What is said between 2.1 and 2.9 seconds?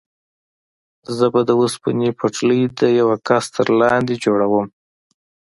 پټلۍ د